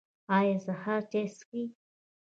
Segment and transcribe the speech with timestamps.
[0.37, 1.63] ایا سهار چای څښئ؟